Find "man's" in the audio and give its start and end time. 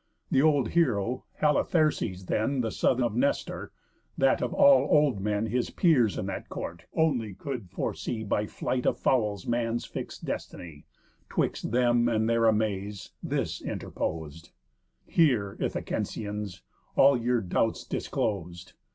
9.45-9.85